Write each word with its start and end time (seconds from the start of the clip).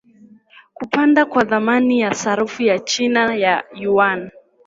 kupanda 0.73 1.25
kwa 1.25 1.45
thamani 1.45 1.99
ya 1.99 2.13
sarafu 2.13 2.63
ya 2.63 2.79
china 2.79 3.35
ya 3.35 3.63
yuan 3.75 4.31